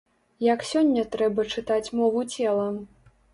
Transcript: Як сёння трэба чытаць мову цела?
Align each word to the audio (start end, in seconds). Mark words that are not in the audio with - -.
Як 0.53 0.63
сёння 0.69 1.03
трэба 1.15 1.45
чытаць 1.57 1.93
мову 2.01 2.25
цела? 2.39 2.65